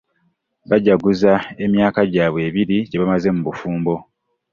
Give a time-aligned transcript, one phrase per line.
[0.69, 1.31] Bajaguza
[1.65, 3.93] emyaka gyabwe abiri gyebamaze mu bufumbo.